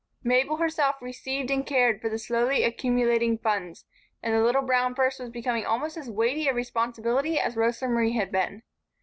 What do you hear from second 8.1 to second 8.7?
had been.